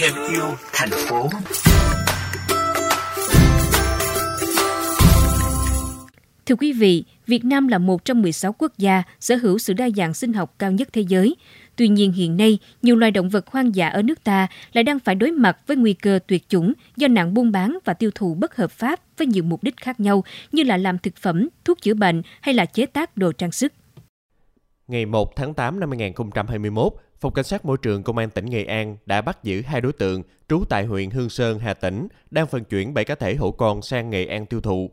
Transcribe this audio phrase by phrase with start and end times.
[0.00, 1.28] thêm yêu thành phố.
[6.46, 9.88] Thưa quý vị, Việt Nam là một trong 16 quốc gia sở hữu sự đa
[9.96, 11.36] dạng sinh học cao nhất thế giới.
[11.76, 14.98] Tuy nhiên hiện nay, nhiều loài động vật hoang dã ở nước ta lại đang
[14.98, 18.34] phải đối mặt với nguy cơ tuyệt chủng do nạn buôn bán và tiêu thụ
[18.34, 21.80] bất hợp pháp với nhiều mục đích khác nhau như là làm thực phẩm, thuốc
[21.82, 23.72] chữa bệnh hay là chế tác đồ trang sức.
[24.88, 28.64] Ngày 1 tháng 8 năm 2021, Phòng Cảnh sát Môi trường Công an tỉnh Nghệ
[28.64, 32.46] An đã bắt giữ hai đối tượng trú tại huyện Hương Sơn, Hà Tĩnh đang
[32.50, 34.90] vận chuyển 7 cá thể hổ con sang Nghệ An tiêu thụ.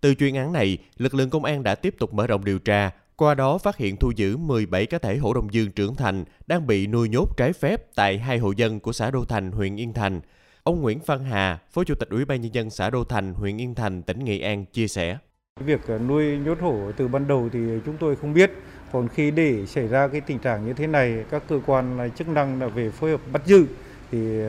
[0.00, 2.90] Từ chuyên án này, lực lượng công an đã tiếp tục mở rộng điều tra,
[3.16, 6.66] qua đó phát hiện thu giữ 17 cá thể hổ đông dương trưởng thành đang
[6.66, 9.92] bị nuôi nhốt trái phép tại hai hộ dân của xã Đô Thành, huyện Yên
[9.92, 10.20] Thành.
[10.62, 13.60] Ông Nguyễn Văn Hà, Phó Chủ tịch Ủy ban Nhân dân xã Đô Thành, huyện
[13.60, 15.18] Yên Thành, tỉnh Nghệ An chia sẻ.
[15.60, 18.50] Việc nuôi nhốt hổ từ ban đầu thì chúng tôi không biết.
[18.96, 22.08] Còn khi để xảy ra cái tình trạng như thế này, các cơ quan à,
[22.08, 23.66] chức năng đã về phối hợp bắt giữ
[24.10, 24.40] thì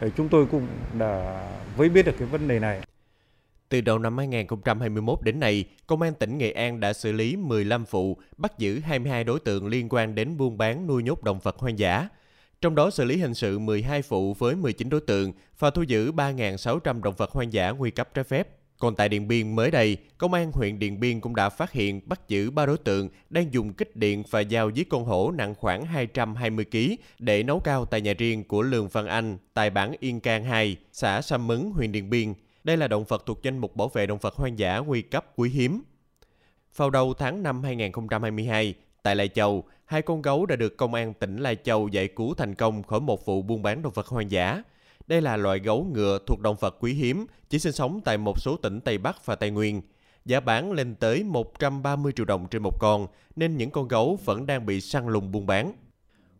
[0.00, 0.66] à, chúng tôi cũng
[0.98, 1.42] đã
[1.76, 2.80] với biết được cái vấn đề này.
[3.68, 7.84] Từ đầu năm 2021 đến nay, Công an tỉnh Nghệ An đã xử lý 15
[7.90, 11.56] vụ, bắt giữ 22 đối tượng liên quan đến buôn bán nuôi nhốt động vật
[11.58, 12.08] hoang dã.
[12.60, 16.12] Trong đó xử lý hình sự 12 vụ với 19 đối tượng và thu giữ
[16.12, 18.48] 3.600 động vật hoang dã nguy cấp trái phép.
[18.82, 22.00] Còn tại Điện Biên mới đây, Công an huyện Điện Biên cũng đã phát hiện
[22.06, 25.54] bắt giữ ba đối tượng đang dùng kích điện và dao giết con hổ nặng
[25.54, 26.78] khoảng 220 kg
[27.18, 30.76] để nấu cao tại nhà riêng của Lường Văn Anh tại bản Yên Cang 2,
[30.92, 32.34] xã Sam Mấn, huyện Điện Biên.
[32.64, 35.26] Đây là động vật thuộc danh mục bảo vệ động vật hoang dã nguy cấp
[35.36, 35.82] quý hiếm.
[36.76, 41.14] Vào đầu tháng 5 2022, tại Lai Châu, hai con gấu đã được công an
[41.14, 44.30] tỉnh Lai Châu giải cứu thành công khỏi một vụ buôn bán động vật hoang
[44.30, 44.62] dã.
[45.06, 48.40] Đây là loại gấu ngựa thuộc động vật quý hiếm, chỉ sinh sống tại một
[48.40, 49.82] số tỉnh Tây Bắc và Tây Nguyên.
[50.24, 54.46] Giá bán lên tới 130 triệu đồng trên một con, nên những con gấu vẫn
[54.46, 55.72] đang bị săn lùng buôn bán.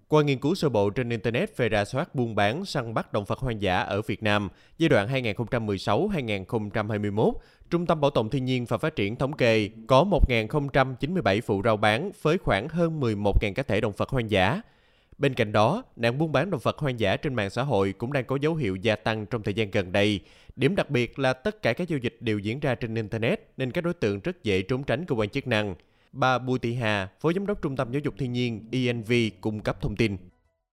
[0.09, 3.25] Qua nghiên cứu sơ bộ trên Internet về rà soát buôn bán săn bắt động
[3.25, 7.33] vật hoang dã ở Việt Nam giai đoạn 2016-2021,
[7.71, 11.77] Trung tâm Bảo tồn Thiên nhiên và Phát triển Thống kê có 1.097 vụ rao
[11.77, 14.61] bán với khoảng hơn 11.000 cá thể động vật hoang dã.
[15.19, 18.13] Bên cạnh đó, nạn buôn bán động vật hoang dã trên mạng xã hội cũng
[18.13, 20.21] đang có dấu hiệu gia tăng trong thời gian gần đây.
[20.57, 23.71] Điểm đặc biệt là tất cả các giao dịch đều diễn ra trên Internet nên
[23.71, 25.75] các đối tượng rất dễ trốn tránh cơ quan chức năng.
[26.13, 29.61] Bà Bùi Thị Hà, Phó Giám đốc Trung tâm Giáo dục Thiên nhiên ENV cung
[29.61, 30.17] cấp thông tin.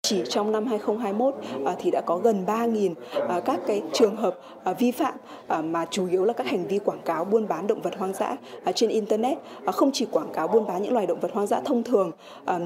[0.09, 2.94] Chỉ trong năm 2021 à, thì đã có gần 3.000
[3.30, 5.14] à, các cái trường hợp à, vi phạm
[5.64, 8.38] mà chủ yếu là các hành vi quảng cáo buôn bán động vật hoang dã
[8.75, 9.38] trên internet.
[9.66, 12.12] Không chỉ quảng cáo buôn bán những loài động vật hoang dã thông thường,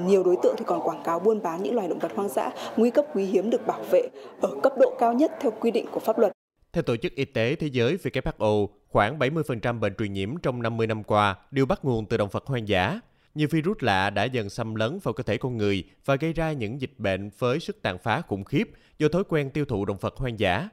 [0.06, 2.50] nhiều đối tượng thì còn quảng cáo buôn bán những loài động vật hoang dã
[2.76, 4.08] nguy cấp quý hiếm được bảo vệ
[4.40, 6.32] ở cấp độ cao nhất theo quy định của pháp luật.
[6.72, 10.86] Theo Tổ chức Y tế Thế giới WHO, khoảng 70% bệnh truyền nhiễm trong 50
[10.86, 13.00] năm qua đều bắt nguồn từ động vật hoang dã.
[13.34, 16.52] Nhiều virus lạ đã dần xâm lấn vào cơ thể con người và gây ra
[16.52, 19.96] những dịch bệnh với sức tàn phá khủng khiếp do thói quen tiêu thụ động
[20.00, 20.68] vật hoang dã.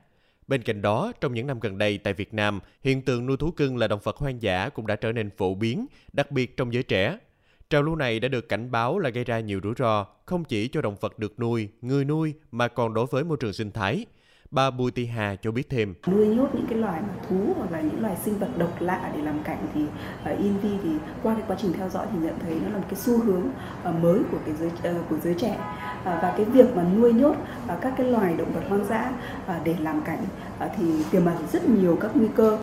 [0.48, 3.52] Bên cạnh đó, trong những năm gần đây tại Việt Nam, hiện tượng nuôi thú
[3.52, 6.74] cưng là động vật hoang dã cũng đã trở nên phổ biến, đặc biệt trong
[6.74, 7.18] giới trẻ.
[7.70, 10.68] Trào lưu này đã được cảnh báo là gây ra nhiều rủi ro, không chỉ
[10.68, 14.06] cho động vật được nuôi, người nuôi mà còn đối với môi trường sinh thái–
[14.52, 15.94] Bà Bùi Thị Hà cho biết thêm.
[16.08, 19.12] Nuôi nhốt những cái loài mà thú hoặc là những loài sinh vật độc lạ
[19.16, 19.82] để làm cảnh thì
[20.34, 20.90] uh, Invi thì
[21.24, 23.44] qua cái quá trình theo dõi thì nhận thấy nó là một cái xu hướng
[23.90, 25.52] uh, mới của cái giới uh, của giới trẻ
[26.00, 27.36] uh, và cái việc mà nuôi nhốt
[27.66, 29.14] uh, các cái loài động vật hoang dã
[29.46, 30.24] uh, để làm cảnh
[30.66, 32.62] uh, thì tiềm ẩn rất nhiều các nguy cơ.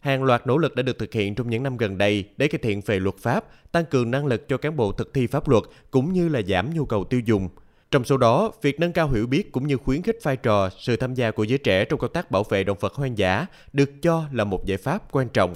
[0.00, 2.58] Hàng loạt nỗ lực đã được thực hiện trong những năm gần đây để cải
[2.58, 5.62] thiện về luật pháp, tăng cường năng lực cho cán bộ thực thi pháp luật
[5.90, 7.48] cũng như là giảm nhu cầu tiêu dùng.
[7.92, 10.96] Trong số đó, việc nâng cao hiểu biết cũng như khuyến khích vai trò, sự
[10.96, 13.90] tham gia của giới trẻ trong công tác bảo vệ động vật hoang dã được
[14.02, 15.54] cho là một giải pháp quan trọng.